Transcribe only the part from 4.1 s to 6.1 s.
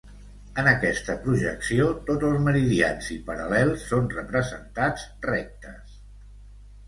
representats rectes.